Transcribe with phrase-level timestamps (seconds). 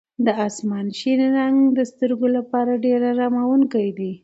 [0.25, 4.11] د اسمان شین رنګ د سترګو لپاره ډېر اراموونکی دی.